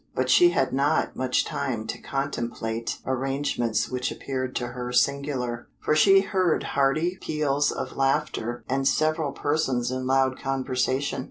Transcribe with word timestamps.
But 0.15 0.31
she 0.31 0.49
had 0.49 0.73
not 0.73 1.15
much 1.15 1.45
time 1.45 1.85
to 1.85 1.99
contemplate 2.01 2.97
arrangements 3.05 3.87
which 3.87 4.11
appeared 4.11 4.55
to 4.55 4.69
her 4.69 4.91
singular, 4.91 5.67
for 5.79 5.95
she 5.95 6.21
heard 6.21 6.63
hearty 6.63 7.19
peals 7.21 7.71
of 7.71 7.95
laughter 7.95 8.63
and 8.67 8.87
several 8.87 9.31
persons 9.31 9.91
in 9.91 10.07
loud 10.07 10.39
conversation. 10.39 11.19